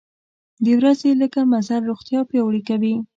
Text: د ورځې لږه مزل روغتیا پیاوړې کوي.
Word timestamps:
د 0.63 0.65
ورځې 0.77 1.09
لږه 1.21 1.41
مزل 1.51 1.81
روغتیا 1.89 2.19
پیاوړې 2.29 2.61
کوي. 2.69 2.95